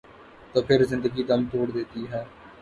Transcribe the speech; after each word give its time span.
تو 0.53 0.61
پھر 0.61 0.79
زندگی 0.83 1.23
دم 1.23 1.41
توڑ 1.51 1.67
دیتی 1.71 2.01
ہے۔ 2.11 2.23